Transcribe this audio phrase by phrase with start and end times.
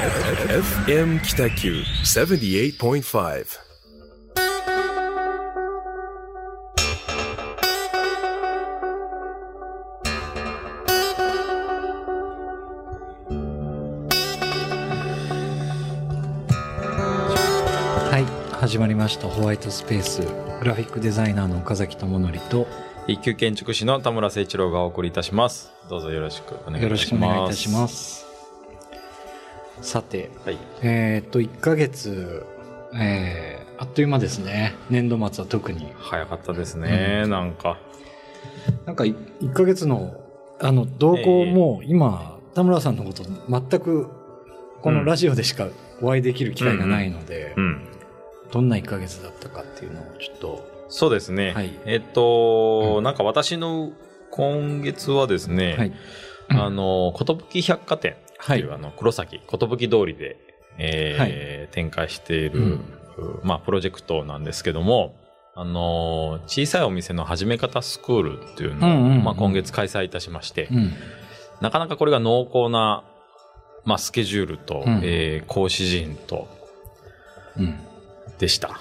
[0.00, 3.44] FM 北九78.5
[18.10, 18.24] はい
[18.56, 19.28] 始まりました。
[19.28, 20.22] ホワイトスペース。
[20.22, 22.66] グラフィックデザイナーの岡崎智則と。
[23.06, 25.70] 一級建築士の田村誠一郎がお送りいたします。
[25.90, 28.29] どうぞよろしくお願いいたします。
[29.82, 30.58] さてはい。
[30.82, 32.44] えーっと1ヶ月、
[32.94, 34.74] えーあっという間ですね。
[34.90, 35.90] 年度末は特に。
[35.96, 37.78] 早かったですね、なんか。
[38.84, 40.20] なんか1ヶ月の
[40.60, 44.10] あの動向も今、田村さんのこと全く
[44.82, 45.68] このラジオでしか
[46.02, 47.88] お会いできる機会がないので、うん。
[48.52, 50.86] どんな1ヶ月だったかっていうのをちょっと。
[50.90, 51.52] そうですね。
[51.54, 51.72] はい。
[51.86, 53.02] えっと、うん。
[53.02, 53.92] なんか私の
[54.30, 55.92] 今月はですね、はい。
[56.50, 60.36] あの、寿百貨店っていあの、黒崎、寿通りで、
[60.78, 63.40] えー展開している、うん。
[63.44, 65.14] まあ、プロジェクトなんですけども、
[65.54, 69.24] あの、小さいお店の始め方スクールっていうのを、うんうんうん。
[69.24, 70.92] まあ、今月開催いたしまして、うん。
[71.60, 73.04] なかなかこれが濃厚な、
[73.84, 75.00] まあ、スケジュールと、うん。
[75.04, 76.48] えー講師陣と、
[77.56, 77.78] うん。
[78.38, 78.80] でした。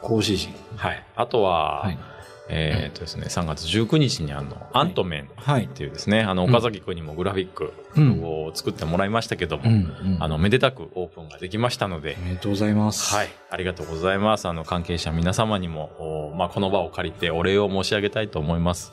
[0.00, 0.54] 講師陣。
[0.76, 1.04] はい。
[1.14, 1.98] あとは、はい
[2.48, 13.14] えーっとですね、3月19日にあの、アントメンはいっていうですね、あの、うん岡崎くんにもグラフィックうんを作ってもらいましたけども、うんうんあの、めでたくオープンができましたのでお、めでとうございます。
[13.14, 13.28] はい。
[13.50, 14.46] ありがとうございます。
[14.46, 18.92] あの、関係者皆様にも、おまあ、この場を借りてお礼を申し上げたいと思います。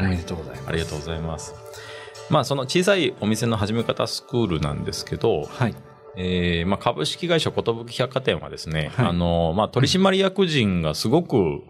[0.00, 0.68] おめでとうございます。
[0.68, 1.54] ありがとうございます。
[2.30, 5.74] まあ、その小さいお店の始め方スクールなんですけど、はい。
[6.16, 11.62] えーまあ、株式会社寿百貨店はですね、はいあの、まあ、取締役人がすごく、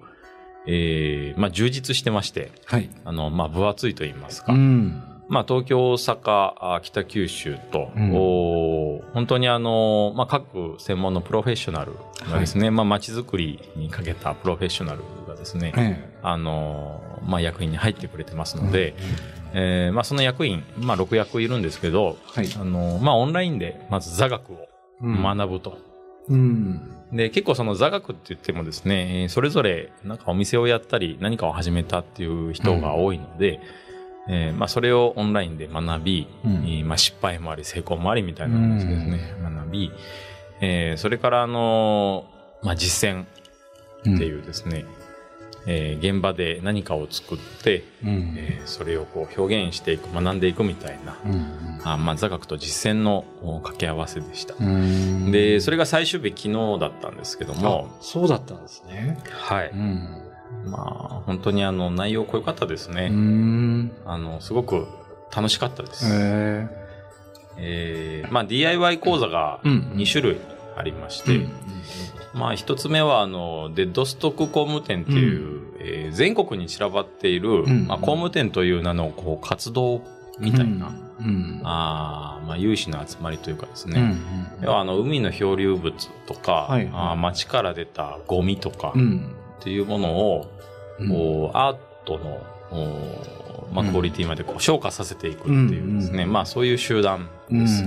[0.67, 2.89] えーまあ、充実してまして、はい。
[3.05, 5.03] あの、まあ、分厚いと言いますか、うん。
[5.29, 11.93] まあ、東京、大阪、あ北九州と、うんお本当にあの、まあ、各専門のプロフェッショナル
[12.31, 18.95] がですね、まあ、街づくりにかけたプロフェッショナルがですね、えあの、まあ、役員に入ってくれてますえので、
[19.53, 22.49] えーまあ、その役員、まあ、6役いるんですけど、はい。
[22.61, 24.69] あの、まあ、オンラインで、まず座学を
[25.03, 25.71] うん学ぶと。
[25.71, 25.96] うん。
[27.13, 33.61] で、結構その座学って言ってもですね、えーそれぞれなんかお店をやったり何かを始めたっていう人が多いので、
[34.29, 36.53] えーまあそれをオンラインで学び、うん。
[36.53, 39.93] えーまあ失敗もあり成功もありみたいな感じですね、学び、
[40.61, 44.85] えーそれからあのーまあ実践っていうですね、
[45.67, 48.35] えー現場で何かを作って、うん。
[48.37, 51.81] えーそれをこう表現していく、学んでいくみたいな、うん。
[51.85, 54.55] あまあ座学と実践のお掛け合わせでした。
[54.59, 55.31] うん。
[55.31, 59.19] で、それが最終日昨日だったんですけども、あそうだったんですね。
[59.31, 59.73] はい。
[59.75, 60.23] ん。
[60.65, 63.09] まあ、本当にあの、内容濃かったですね。
[63.11, 63.93] うん。
[64.05, 64.87] あの、すごく
[65.35, 66.07] 楽しかったです。
[66.13, 66.69] え
[67.59, 70.39] えーまあ、DIY 講座がうん2種類
[70.77, 71.47] ありましえて、
[72.37, 80.03] まあ、一つ目は、あの、デッドストック工務店っていう、えー全国に散らばっている、んまあ、工務店という名の、こう、活動
[80.39, 81.61] みたいな、うん。
[81.65, 83.93] あーまあ、有志の集まりというかですうん。
[83.93, 84.17] ね、
[84.63, 85.93] 要はあの海の漂流物
[86.27, 89.35] とか、はいあー街から出たゴミとかうん。
[89.61, 90.51] っていうものを、
[91.01, 91.09] うん。
[91.09, 97.85] こうアートの、おまあ、うんクオリティまでこう昇華させていくっていうですね、うんまあそういう集団うんです。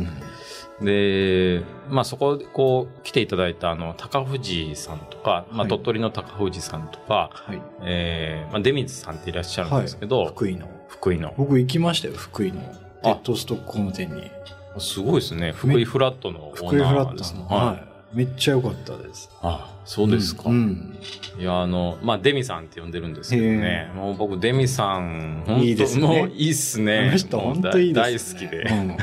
[0.82, 7.62] で、まあそこでこう来ていただいたあの高藤さんとか、まあはい鳥取の高藤さんとか、はい。
[7.84, 10.68] えーまあ出水さんっていらっしゃるんですけど、福井の。
[10.88, 11.34] 福井の。
[11.38, 12.62] 僕行きましたよ、福井の。
[13.04, 14.30] デッドストック工務店に。
[14.78, 15.52] すごいですね。
[15.52, 17.48] 福井フラットのオーナー福井フラットの。
[17.48, 17.68] はい。
[17.68, 17.90] はい。
[18.12, 19.30] めっちゃ良かったです。
[19.42, 20.44] あ、そうですか。
[20.48, 20.98] うん。
[21.38, 23.92] いや、あの、まあ、デミさんって呼んでるんですけどね。
[23.96, 27.10] もう僕、デミさん、本当いいですねもういいっすね。
[27.10, 28.40] あの人もう本当いいです、ね。
[28.40, 28.62] 大好きで。
[28.64, 28.98] うん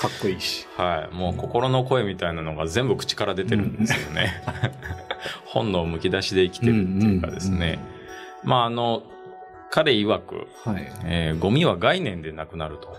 [0.00, 0.66] かっこいいし。
[0.78, 1.14] はい。
[1.14, 4.42] もう心の声みたいなのが全部口から出てるんですよね。
[5.44, 7.78] 本能むき出しで生きてるっていうかですね。
[8.42, 9.02] まあ、あの、
[9.70, 10.90] 彼曰く、はい。
[11.04, 12.96] えーゴミは概念でなくなると。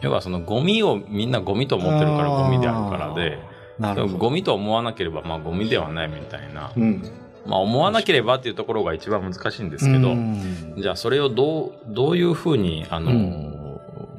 [0.00, 3.38] 要はそのゴミをみんなゴミと思ってるからゴミであるからで、
[3.78, 4.16] なるほど。
[4.16, 6.72] ゴミと思わなければまあゴミではないみたいな。
[6.74, 7.02] うん。
[7.44, 13.58] まあ思わなければっていうところが一番難しいんですけど、うんじゃあそれをどう、どういうふうに、あの、うん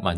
[0.02, 0.16] まあ、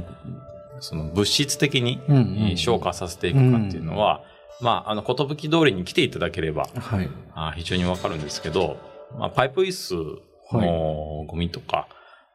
[0.81, 2.21] その物質的に、うんうん。
[2.49, 4.23] えー消化させていくかっていうのは、
[4.59, 7.09] まあ、あの、寿通りに来ていただければ、はい。
[7.33, 8.77] あ非常にわかるんですけど、
[9.17, 11.87] まあ、パイプ椅子のゴミとか、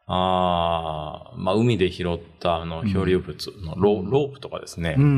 [0.08, 5.10] あーまあ、海で拾ったあの漂流物のロ,、ロープとかですね、うんうん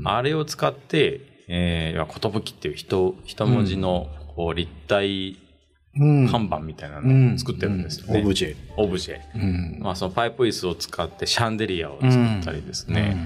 [0.00, 0.08] うん。
[0.08, 4.06] あれを使って、えー、っていう一一文字の
[4.36, 5.51] こう立体うん
[5.94, 8.20] 看板みたいなのを作ってるんですよね。
[8.20, 8.56] オブジェ。
[8.76, 9.20] オブジェ。
[9.34, 13.16] うんまあ、そのパイプ椅子を使ってシャンデリアを作ったりですね。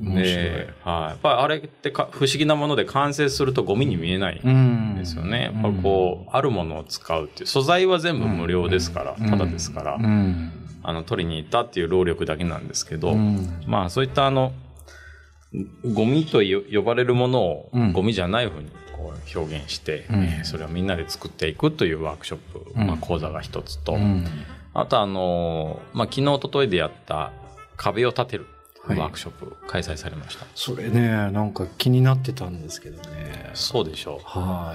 [0.00, 1.10] で、はい。
[1.10, 5.50] やっぱりあれってか不思議なもので完成するとゴミに見えないうんんですよね。
[5.52, 10.52] やっぱこう、あるものを使うっていう、素材は全部無料ですから、うんただですから、うん
[10.82, 14.52] あの、取りに行ったっていう労力だけなんですけど、うんまあそういったあの、
[15.92, 20.22] ゴミとよ呼ばれるものをうんゴミじゃないふうにこう表現して、うん。
[20.24, 22.86] えーそれをみんなで作っていくというワークショップ、うん。
[22.86, 24.26] まあ講座が一つと、うん。
[24.74, 27.32] あとあのーまあ昨日、一昨日でやった
[27.76, 28.46] 壁を立てる
[28.82, 30.46] はいワークショップ開催されました。
[30.54, 33.50] それねなんか気になってたんですけどね。
[33.54, 34.74] そうでしょは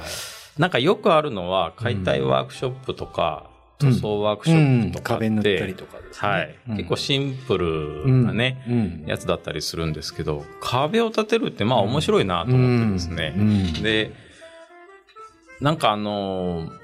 [0.57, 0.61] う。
[0.61, 13.33] なんかよくあるのは解体ワークショップとか、うん塗装ワークショップとかって、壁塗ったりとかですねはい、うん結構シンプルなね、うんやつだったりするんですけど、壁を立てるってまあ面白いなと思ってですね。
[13.35, 14.13] うんで、
[15.61, 16.83] なんかあのー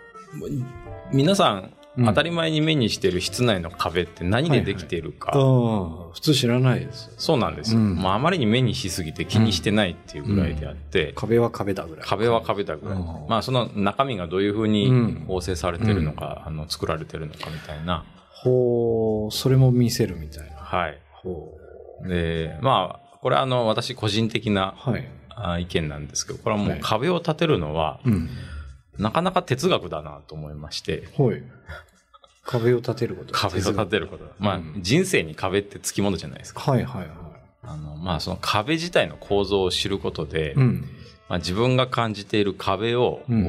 [1.12, 1.74] 皆さん
[2.06, 7.96] 当たり前に目にしてる室内の壁って何でできているか、ああ普通知らないですそうなんですよ、うん。
[7.96, 12.06] まあ、あまりに目にしすぎて気にしてないっていうぐらいであって、壁は壁だぐらい。
[12.06, 13.06] 壁は壁だぐらい、うん。
[13.28, 15.25] まあその中身がどういうふうにうん。
[15.28, 20.56] 構成されてるのか、あの作られてるのかみたいな、ほうそれも見せるみたいな。
[20.56, 20.98] はい。
[21.12, 21.57] ほ
[22.07, 25.07] でまあこれはあの私個人的なうはい。
[25.42, 26.80] あ意見なんですけどこれはもはい。
[26.80, 28.30] う壁を立てるのは、うん。
[28.98, 31.07] なかなか哲学だなと思いまして。
[31.18, 31.42] はい
[32.44, 33.34] 壁を立てること。
[33.34, 34.26] 壁を立てること。
[34.40, 36.60] まあ、うん人生に壁ってつきものじゃないですか。
[36.60, 37.10] はいはいはい。
[37.62, 40.86] あのまあその壁自体の構造を知ることで、うん。
[41.30, 43.46] まあ、自分が感じている壁を、うん。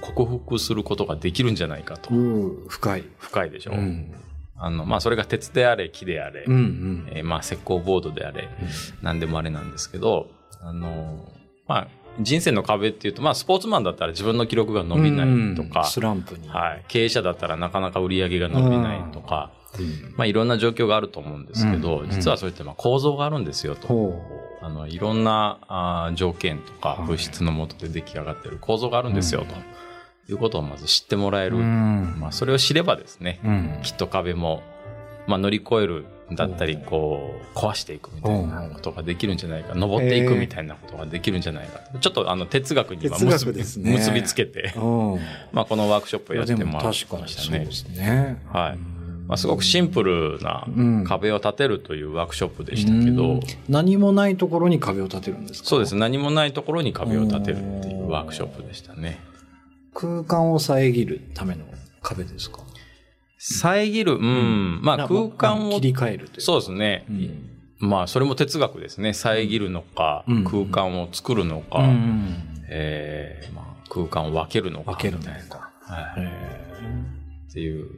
[0.00, 2.14] 克服することができるんじゃないかと。
[2.14, 2.68] うん。
[2.68, 3.04] 深い。
[3.18, 3.72] 深いでしょ。
[3.72, 4.14] うん。
[4.56, 7.08] あの、まあ、それが鉄であれ、木であれ、うんうん。
[7.12, 8.48] えーまあ、石膏ボードであれ、
[9.02, 9.20] なん。
[9.20, 10.30] でもあれなんですけど、
[10.62, 11.30] あの、
[11.66, 11.88] まあ、
[12.20, 16.48] 人生の壁っていうと、まあ、スポーツマンだったら自分の記録が伸びないとか、うんスランプに。
[16.48, 20.14] はい、経営者だったらなかなか売り上げが伸びないとか、うん。
[20.16, 22.10] まあ、いろんな状況があると思うんですけど、うん。
[22.10, 23.86] 実はそれってまあ構造があるんですよと。
[23.86, 24.22] ほ
[24.60, 27.06] あの、いろんなあー条件とかはい。
[27.06, 29.54] 物質のもとで出来上がっている構造があるんですよ、と。
[30.30, 31.56] いうことをまず知ってもらえうる。
[31.58, 32.16] うん。
[32.18, 33.80] まあ、それを知ればですね、うん。
[33.82, 34.62] きっと壁も、
[35.28, 41.80] まあ、乗り越えるだったり、こう、壊していくみたいなことができるんじゃないか、登っていくみたいなことができるんじゃないか。
[42.00, 45.20] ちょっとあの、哲学に今哲結び,、ね結びつけて、うん
[45.52, 47.94] まあ、このワークショップをやってももらい確かましたねにそうで。
[47.94, 48.78] すねはい。
[49.28, 55.68] まあ、すごくシンプルなうん壁を立てるというワークショップでしたけど、うん何もないところに壁を立てるんですか？
[55.68, 55.94] そうです。
[55.96, 59.18] 何もないところに壁を立てるっていうワークショップでしたね。
[59.92, 61.64] 空間を遮るための
[62.00, 62.60] 壁ですか？
[63.38, 65.80] 遮る、うん、まあな空間を。
[65.80, 66.40] 切、り替えるという。
[66.42, 67.04] そうですね。
[67.08, 67.88] うん。
[67.88, 69.12] まあそれも哲学ですね。
[69.14, 70.44] 遮るのか、うん。
[70.44, 72.34] 空間を作るのか、うん
[72.68, 74.92] えーまあ、空間を分けるのか。
[74.92, 75.70] 分けるのか。
[75.82, 76.22] はい。
[76.22, 76.24] へ
[77.48, 77.88] っていう、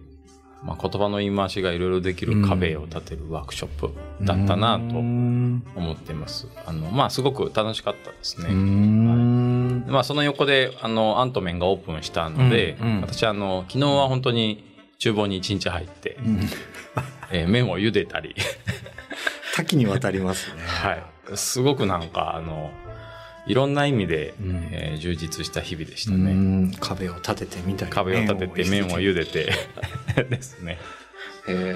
[0.62, 5.64] まあ言葉の言い回しがいろいろできる壁を立てるワークショップだったなとうん。
[5.74, 6.46] 思っています。
[6.66, 8.52] あの、まあすごく楽しかったですうね。
[8.52, 9.86] ん。
[9.88, 13.00] まあその横で、あの、アントメンがオープンしたので、うんうん。
[13.00, 14.69] 私あの、昨日は本当に
[15.02, 16.40] 厨房に一日入って、うん
[17.32, 18.34] えー麺を茹でたり、
[19.56, 21.02] 多岐にわたりますねはい。
[21.36, 22.70] すごくなんか、あの、
[23.46, 26.32] いろんな意味で、うんえー充実した日々でしたうね。
[26.32, 29.52] ん壁を立ててみたり壁を立てて麺を茹でて
[30.28, 30.78] ですね。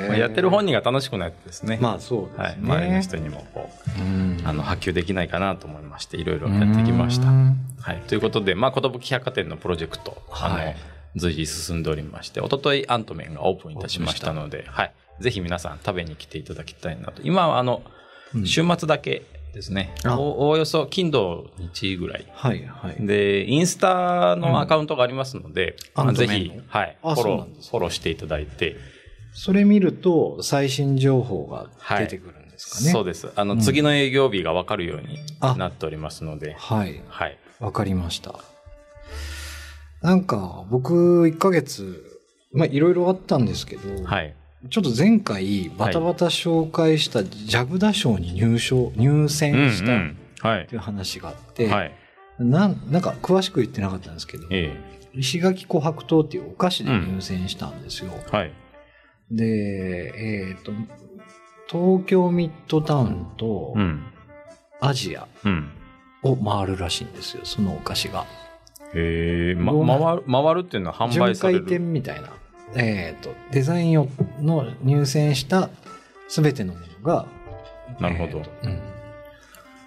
[0.09, 1.79] まあやってる本人が楽しくなってですね。
[1.81, 2.57] まあそうですね、はい。
[2.61, 7.29] 周りの人にもこう、うんあの、波及できないかなと思いまして、いろいろやってきました。
[7.29, 8.03] うんはい。
[8.07, 10.77] ということで、まあ、寿百貨店のプロジェクト、あの、はい
[11.17, 14.93] 随時進んでおりまして、一昨日アントメンがオープンいたしましたので、はい。
[15.21, 17.23] ぜひ皆さん食べに来ていただきたいなと。
[17.23, 17.83] 今はあの、
[18.35, 18.47] うん。
[18.47, 19.23] 週末だけ
[19.55, 19.95] ですね。
[20.05, 20.19] あ。
[20.19, 22.27] おおおよそ金土日ぐらい。
[22.33, 23.07] はいはい。
[23.07, 26.05] で、インスタのアカウントがありますので、うん。
[26.07, 28.77] まあぜひ、はい、フあォローフォローしていただいて、
[29.33, 32.91] それ見ると最新情報が出てくるんですかね。
[32.91, 33.31] そうです。
[33.37, 33.61] あの、うん。
[33.61, 35.55] 次の営業日がわかるようにあ。
[35.55, 37.01] なっておりますので、はい。
[37.09, 37.39] はい。
[37.61, 38.41] わかりました。
[40.05, 42.21] なんか、僕、1ヶ月、
[42.53, 44.35] まあ、いろいろあったんですけど、はい。
[44.69, 50.17] ちょっと前回、バタバタ紹介したジャグダ賞に入賞、入選したっうんうん
[50.51, 50.75] はいて。
[50.75, 51.93] いう話があって、はい。
[52.39, 54.77] なんなんか詳しく言ってなかったんですけど、え
[55.15, 58.11] 石垣琥珀糖っていうお菓子で入選したんですよ。
[58.13, 58.53] えはい。
[59.31, 60.73] で、えっ、と、
[61.67, 64.05] 東京ミッドタウンとうん。
[64.83, 65.71] アジアうん。
[66.23, 68.27] を回るらしいんですよ、そのお菓子が。
[68.95, 71.67] へえ、ま、回る、回るっていうのは販巡回売される？
[71.67, 72.31] 展みたいな、
[72.77, 74.09] えっ、と、デザインを
[74.41, 75.71] の入選した
[76.29, 77.27] すべてのものが、
[78.01, 78.77] なるほどえーとうん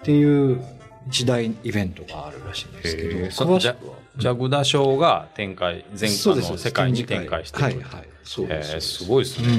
[0.02, 0.62] ていう
[1.08, 3.98] 一大イベントがあるらしいんですけど、詳しくは。
[4.16, 7.62] ジャグダ賞が展開、全国の世界に展開していく。
[7.64, 9.04] はいす。
[9.06, 9.48] ごいですね。
[9.48, 9.54] うん。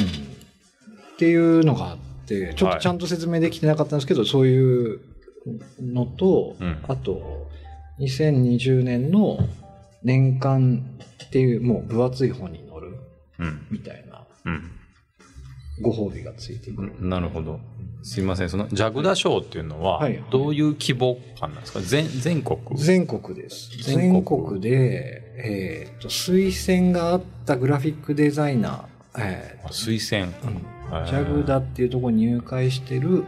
[1.13, 5.00] っていうのがあって、ちょっとちゃんと説明できてなかったんですけど、そういう
[5.82, 7.50] のと、うんあと、
[8.00, 9.39] 2020年の
[10.03, 10.86] 年間
[11.25, 12.98] っていう、もう分厚い本に載る
[13.39, 13.68] うん。
[13.70, 14.72] みたいなうん。
[15.82, 16.94] ご褒美がついてくる。
[17.00, 17.60] なるほど。
[18.03, 18.50] すいません。
[18.50, 21.79] その、ジャグダ賞っていうのははいはい、どういう規模感なんですか？
[21.82, 22.60] 全、全国？
[22.75, 23.70] 全国です。
[23.84, 26.51] 全全国国で、えっ、と、推
[26.82, 30.32] 薦があったグラフィックデザイナー、えあ推薦。
[30.32, 33.24] ーうんジャグダっていうところに入会してる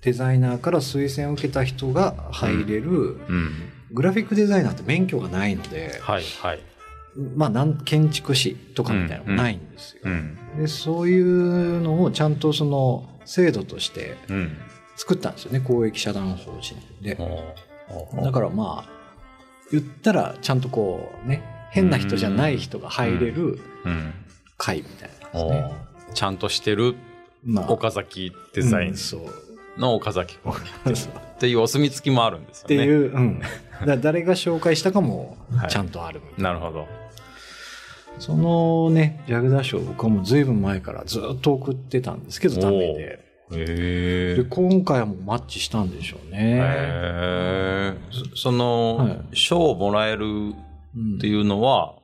[0.00, 3.52] デザイナーから推薦を受けた人が入れる、うん。
[3.96, 6.60] グラフィックデザイナーって免許がないので、はい、はい。
[7.34, 10.02] まあ、なん建築士とかみたいなのがないんですよ。
[10.04, 10.38] うん。
[10.58, 14.58] でそういうのをちゃんとその制度としてうん。
[14.96, 17.18] 作ったんですよね公益社団法人で。
[18.22, 18.90] だからまあ
[19.72, 24.12] 言ったらちゃんとこうね変な人じゃない人が入れるうん。
[24.58, 25.74] 会みたいなね。
[26.10, 26.96] ーちゃんとしてる
[27.44, 29.20] まあ岡崎デザインうんそう
[29.78, 32.76] の岡崎 っていうお墨付きもあるんですよね。
[32.76, 33.40] っていう、うん、
[33.86, 35.70] だ誰が紹介したかもはい。
[35.70, 36.86] ちゃんとあるみたいな、なるほど。
[38.18, 43.26] そのねジャグダー賞僕はもうずいぶん前からずっと送ってたんですけどダメで。
[43.52, 47.94] へで今回はもうマッチしたんでしょうね、え。
[48.34, 49.20] そその、はい。
[49.34, 51.94] 賞をもらえるうんっていうのは、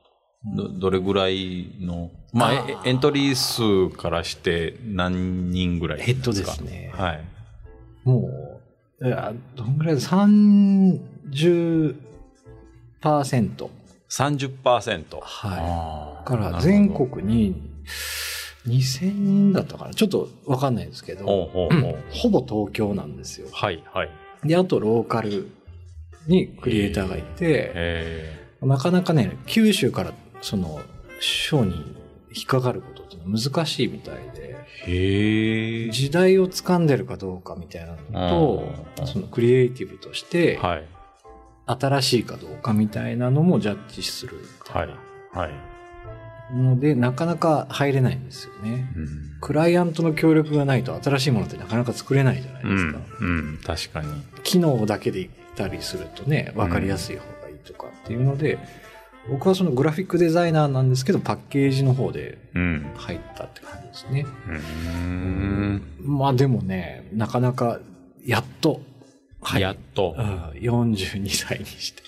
[0.55, 6.91] どどれぐらいの、まあ、あエントリー数からして何人ぐらいヘッドでかすね。
[6.93, 7.21] はい。
[8.03, 8.61] も
[8.99, 11.83] う、いやどんぐらい ?30%。
[14.09, 15.19] 30%。
[15.21, 16.23] はい。
[16.23, 17.61] いから全国に
[18.67, 19.93] 2000人だったかな？
[19.93, 21.69] ちょっとわかんないですけど、ほ
[22.29, 23.47] ぼ東京なんですよ。
[23.51, 24.09] はい、はい。
[24.43, 25.49] で、あとローカル
[26.27, 30.79] にクリエイターがいて、えなかなかね、九州からその
[31.19, 31.73] 賞に
[32.33, 35.89] 引っかかることって難しいみたいで、ー、へえ。
[35.91, 40.85] 時代を掴んでるかどうかみたいなのうんと、そのクリエイティブとして、はい。
[41.65, 44.91] 新しいかどうかみたいなのもジャッジするみたはいい。
[45.31, 45.51] はい。
[46.53, 48.91] なので、なかなか入れないんですよね。
[48.95, 52.99] うんクライアントの協力がないと新しいものってなかなか作れないじゃないですか。
[53.19, 54.07] うん、うん、確かに。
[54.43, 58.57] 機能だけで言ったりするとね、わかりやすい方がいいとかっていうので、
[59.29, 62.91] 僕はそのグラフィックデザイナーなんですけど、パッケージの方でうん。
[62.95, 64.25] 入ったって感じですね。
[64.47, 65.81] うーん。
[65.99, 67.79] まあでもね、なかなか
[68.25, 68.81] やっと、
[69.41, 70.21] はい、やっとう。
[70.21, 70.25] ん、
[70.59, 72.03] 42歳にして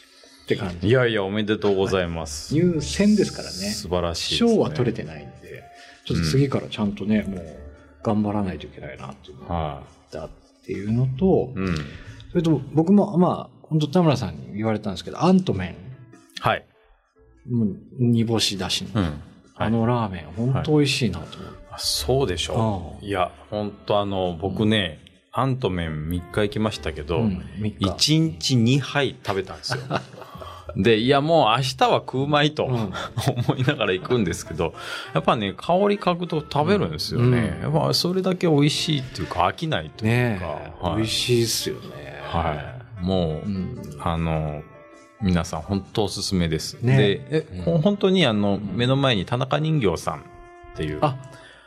[0.46, 0.88] って感じ。
[0.88, 2.54] いやいや、おめでとうございます。
[2.54, 3.54] 入選ですからね。
[3.54, 4.52] 素晴らしいね。
[4.52, 5.64] 賞は取れてないんで、
[6.06, 7.58] ちょっと次からちゃんとね、もう
[8.04, 9.84] 頑張らないといけないなっていうの
[10.26, 10.30] っ
[10.66, 11.60] ていうのと、い。
[11.60, 11.76] うん。
[12.32, 15.76] それと僕もまあ、本当田村さんに言われたんですけど、アントメ
[16.42, 16.66] はい。
[17.50, 19.22] ン、もう煮干しだしの、うん。
[19.58, 21.66] あのラーメン、本当美味しいなと思って。
[21.72, 23.06] あそうでしょう。
[23.06, 25.00] いや、本当あの、僕ね、
[25.32, 29.84] アントメン3日行きましたけど、うん三日1日2杯食べたんですよ。
[30.78, 34.74] で、いや、もう明日は食うまいとうん思いながら行くんですけど、
[35.14, 37.56] やっぱね、香り嗅ぐと食べるんですよね。
[37.58, 42.22] うんやっぱそれだけ美味しいっていうか、飽きないというねか、え、はい美味しいっすよね。
[42.24, 43.04] はい。
[43.06, 43.98] もう、うん。
[44.02, 44.64] あの、
[45.22, 46.78] 皆さん本当おすすめです。
[46.82, 50.22] ねで、え、うんほ本当にあの、目の前に田中人形さんっ
[50.76, 51.00] ていう。
[51.02, 51.16] あ、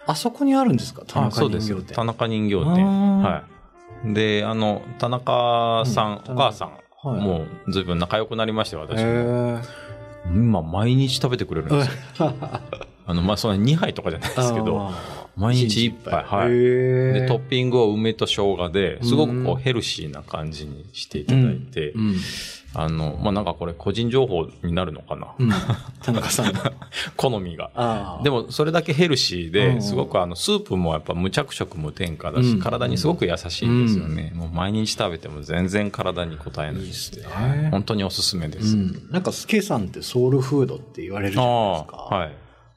[0.06, 1.02] あそこにあるんですか？
[1.06, 1.78] 田あ中そうですよ。
[1.78, 2.82] 人形店田中人形あ店。
[2.84, 3.44] ーは
[4.04, 4.12] い。
[4.14, 9.04] で、あの、田中さん、うんお母さん、はいもう随分仲良くなりまして、私も。
[9.04, 9.60] へ
[10.34, 11.88] 今、毎日食べてくれるんです
[12.22, 12.32] よ。
[13.06, 14.90] あの、まあ、そんな2杯とかじゃないですけど、
[15.36, 16.24] 毎日1杯。
[16.24, 16.50] はい。
[17.20, 22.16] で、トッピングを梅と生姜で、すごくこうんうヘルシーな感じにしていただいて、うん。
[22.80, 25.34] あの、まあ、なんかこれ個人情報になるのかな？
[25.38, 25.50] うん。
[26.02, 26.60] 田中さんの。
[27.16, 28.20] 好みが。
[28.22, 34.32] でも、それだけヘルシーうんで、すごくあの、スープもやっぱ無着色無添加だし、うん体にすごく優しいんですよね。
[34.34, 36.74] もう毎日食べても全然体に応えない。
[36.74, 37.68] いいですね。
[37.70, 38.76] 本当におすすめでうす。
[38.76, 39.08] ん。
[39.10, 41.96] なんか、スケさんってソウルフードって言われるじゃないですか。
[41.96, 42.32] はい。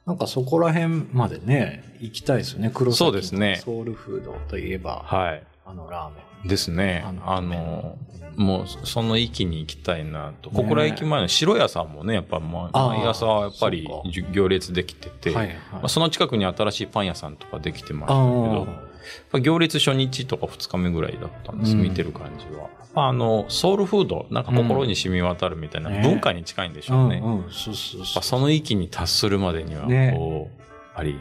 [0.06, 2.70] なんかそこら辺までね、行きたいですよね。
[2.74, 5.42] 黒崎そうですねソウルフードといえば、はい。
[5.64, 6.31] あのラーメン。
[6.44, 7.04] ですね。
[7.24, 7.96] あの
[8.36, 10.50] もうその域に行きたいなと。
[10.50, 12.70] ね小倉駅前の白屋さんもね、やっぱ毎
[13.06, 13.88] 朝やっぱり
[14.32, 22.68] 行列できてて、はいはいまあ、その近くに新しいパン屋さんとかできてましたけあど、行列初日とか2日目ぐらいだったんです、うん見てる感じは。
[22.94, 26.96] まああの、ソウルフード、なんか心に染み渡るみたいなね文化に近いんでしあ。
[26.96, 27.22] ょうね。
[27.50, 31.18] その域に達するまでには、ねこう、やっぱり、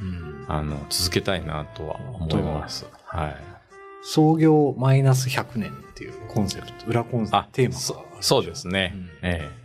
[0.00, 2.86] うんあの、続けたいなとは思います。
[3.04, 3.51] はい。
[4.02, 8.92] 創業マイナス100年っていうコンセプト、裏コンセプあト、テーマがそそうですね。
[8.94, 9.62] うんええ。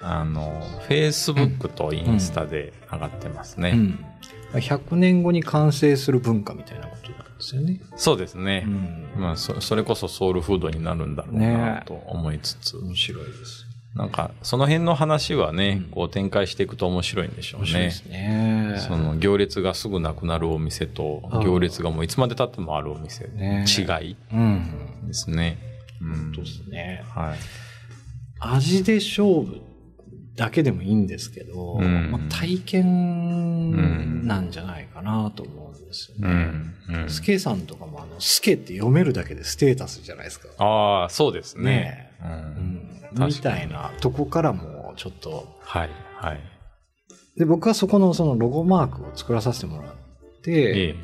[0.00, 3.70] あの、Facebook とインスタで上がってますね。
[3.70, 4.04] うん。
[4.52, 7.80] 100年後に完成する文化みたいなことなんでですよね。
[7.96, 8.64] そうですね。
[8.66, 9.08] うん。
[9.16, 13.66] まあそ、それこそソウルフードになるんだろうなと思いつつ、面白いです。
[13.94, 17.92] なんか、その辺の話はね、うんこう展開していくと面白いんでしょうね。
[18.08, 18.74] ね。
[18.78, 25.06] その行列がすぐなくなるお店と行列がもういつまで経ってもあるお店、ね違いうん。
[25.06, 25.58] ですね。
[26.00, 27.04] うんそうですね。
[27.14, 27.38] はい。
[28.40, 29.60] 味で勝負
[30.36, 36.34] だけでもいいんですけど、うんまあ、体験なんじゃないかなと思うんですようね。
[36.34, 36.74] ん。
[36.88, 40.48] うんスケさんとかもあの、スケって読めるだけでステータスじゃないですか。
[40.58, 42.10] ああ、そうですねね。
[42.22, 42.24] う。
[42.26, 45.46] うんみたいなとこからもちょっと。
[45.60, 45.90] はい。
[46.16, 46.40] はい。
[47.36, 49.94] で、僕はそこのそのロゴマークを作らさせてもらっ
[50.42, 50.94] て、ええ。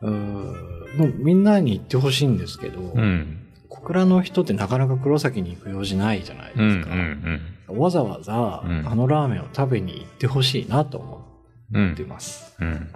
[0.00, 0.52] うーん
[0.96, 3.48] もうみんなに言ってほしいんですけど、うん。
[3.68, 6.70] 小倉の人ってなかなか黒崎に行く用事ないじゃないうん。
[6.70, 6.94] うですか。
[6.94, 7.40] ん。
[7.68, 11.24] わざわざ、うんあのラーメンを食べに行ってほしいなと思
[11.72, 11.92] うん。
[11.92, 12.54] ってます。
[12.60, 12.88] うん。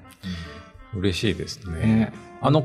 [0.95, 1.81] 嬉しいですね。
[1.81, 2.65] ねあの。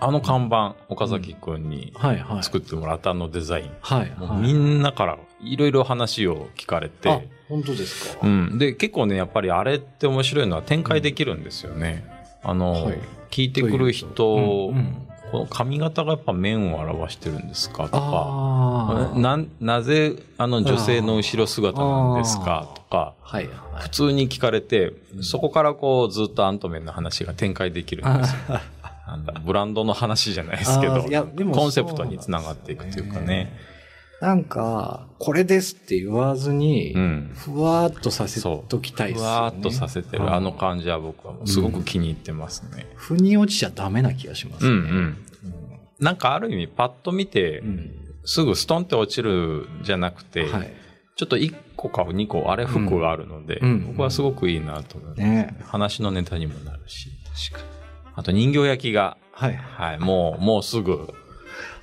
[0.00, 2.42] あの看板、岡崎くんにはいはい。
[2.42, 3.70] 作ってもらったあのデザイン。
[3.80, 4.40] はいはい。
[4.42, 8.58] みんなからいろいろ話を聞かれあて、、本当ですか、うん。
[8.58, 12.04] で、結構ね、やっぱりあれって面白いのは展開できるんですよね。
[12.42, 12.98] あの、はい
[13.30, 15.05] 聞いてくる人、うんうん
[15.36, 17.84] この髪型がやっぱ面を表してるんですか？
[17.84, 19.12] とか。
[19.16, 22.68] な、なぜあの女性の後ろ姿なんですか？
[22.74, 23.90] とか、はいはい普。
[23.90, 28.60] 通に聞かれて、そこからこうずっとアントメンの話が展開できるんですよ。
[29.08, 31.04] あのブランドの話じゃないですけど
[31.52, 33.52] コンセプトにつながっていくというかね。
[34.20, 37.32] なんか、これですって言わずに、うん。
[37.34, 38.68] ふわーっとさせそう。
[38.68, 39.30] ときたいですよね。
[39.30, 42.86] ふわーっとさせてるあの感じは僕はすごく気に入ってますね。
[42.96, 44.90] 腑に落ちちゃダメな気がしますうんね。
[44.90, 45.16] うん。
[46.00, 47.90] なんかある意味パッと見てう、ん。
[48.24, 50.72] すぐストンって落ちるじゃなくて、はい。
[51.14, 57.10] ちょっと1個か2個あれ服があるので、うんうん僕はすごくいいなと思います、ね話のネタにもなるし。
[57.50, 57.76] 確かに。
[58.14, 59.56] あと人形焼きが、はい。
[59.56, 61.12] はい、もう、もうすぐ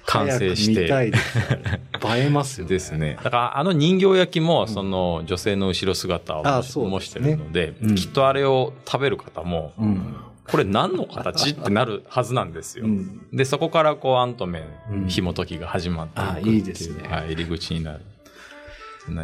[0.05, 1.07] 完成し早く見たて。
[1.07, 1.81] いですよね。
[2.21, 2.69] 映えますよね。
[2.69, 3.17] ですね。
[3.23, 10.15] だから、あの人形焼きも、その女性の後ろ姿を模してるので、うんきっとあれを食べる方も、うん。
[10.47, 12.85] これ何の形ってなるはずなんですよ。
[12.85, 13.25] うん。
[13.31, 18.01] で、そこからこう、アントメうんン、紐解きが始まっていくあっていういいですねはい、入り口になる。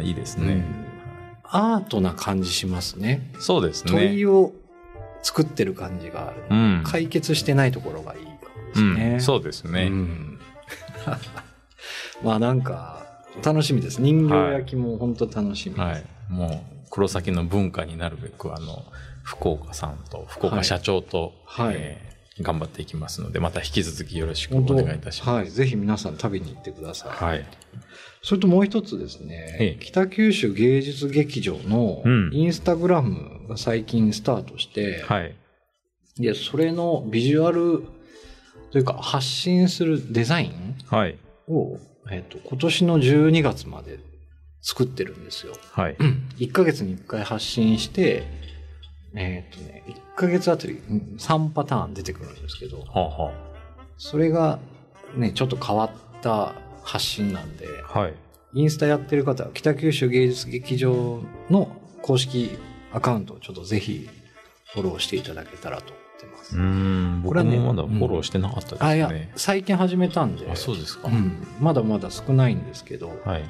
[0.02, 0.64] いいですね。
[1.44, 3.30] アートな感じしますね。
[3.38, 4.14] そうです問ね。
[4.14, 4.52] いを
[5.22, 6.42] 作ってる感じがある。
[6.50, 6.82] うん。
[6.84, 9.12] 解決してないところがいいかもですね。
[9.14, 9.84] うん、そうですね。
[9.84, 10.29] うん
[12.22, 13.06] まあなんか、
[13.44, 14.00] 楽しみです。
[14.00, 15.80] 人形焼きも本当楽しみです。
[15.80, 16.04] はい。
[16.28, 18.84] もう、黒崎の文化になるべく、あの、
[19.22, 22.10] 福岡さんと、福岡社長と、はいえー
[22.42, 25.30] 頑張っていきますので、また引き続きよろしくお願いいたします。
[25.30, 25.50] はい。
[25.50, 27.24] ぜひ皆さん食べに行ってください。
[27.24, 27.44] はい。
[28.22, 35.34] それともう一つですね、ええ北九州芸術劇場のうんインスタグラムが最近スタートして、はい。
[36.18, 37.84] で、それのビジュアル
[38.70, 41.18] というか発信するデザインはい。
[41.48, 41.78] を、
[42.10, 43.98] えっと今年の12月まで
[44.62, 45.54] 作ってるんですよ。
[45.72, 45.96] はい。
[46.38, 48.24] 1ヶ月に1回発信して、
[49.14, 53.32] えっとね、1ヶ月あたりうん3パターン出てくるんですけど、はあは
[53.98, 54.58] それが
[55.16, 57.98] ね、ちょっと変わった発信なんで、あ。
[58.00, 58.14] はい。
[58.52, 61.68] インスタやってる方は北九州芸術劇場の
[62.02, 62.58] 公式
[62.92, 64.08] アカウントをちょっとぜひ
[64.72, 66.56] フォローしていただけたらと思ってます。
[66.56, 67.22] うーん。
[67.22, 68.88] 僕これはねもまだフォローしてなかったですね。
[68.88, 71.08] あ、いや、最近始めたんで、あ、そうですか。
[71.08, 73.44] うん、まだまだ少ないんですけど、はい。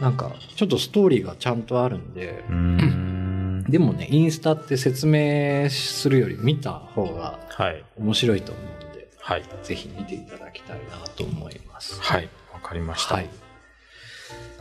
[0.00, 3.64] なんかちょっとストーリーがちゃんとあるんでん。
[3.64, 7.84] でもね、インスタって説明するより見た方がはい。
[7.98, 9.44] 面白いと思うので、はい。
[9.62, 12.00] ぜひ見ていただきたいなと思います。
[12.00, 12.28] はい。
[12.52, 13.14] わかりました。
[13.14, 13.30] はい。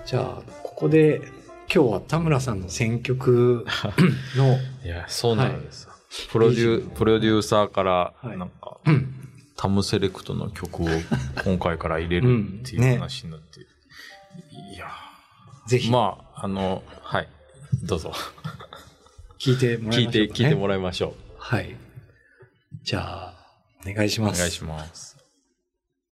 [0.06, 1.22] じゃあ、ここで
[1.74, 3.66] 今日は田村さんの選曲
[4.38, 5.95] の、 いや、そうなんです。
[6.32, 9.22] プロデュー、プロデューサーから、はいなんか、うん
[9.58, 10.88] タムセレクトの曲を
[11.46, 14.88] 今回から入れるっていう話になって、いや
[15.68, 17.28] ぜひまあ、あの、はい。
[17.84, 18.12] どうぞ。
[19.40, 20.46] 聞いてもらい聞いて、ましょうか、ね。
[20.46, 21.14] 聞いてもらいましょう。
[21.38, 21.76] はい。
[22.84, 23.34] じゃあ、
[23.90, 24.38] お願いします。
[24.38, 25.15] お願いします。